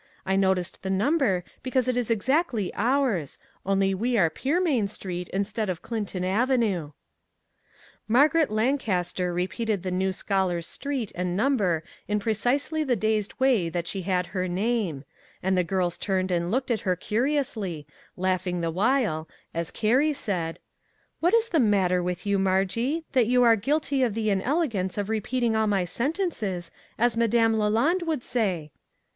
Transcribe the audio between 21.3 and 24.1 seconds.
is the mat ter with you, Margie, that you' are guilty